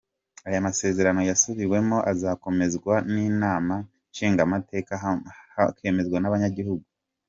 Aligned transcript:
Ayo 0.47 0.59
masezerano 0.67 1.21
yasubiwemwo 1.29 1.97
azokwemezwa 2.11 2.93
n’inama 3.13 3.75
nshingamateka 4.09 4.91
hakwemezwa 5.55 6.17
n’abanyagihugu. 6.19 6.85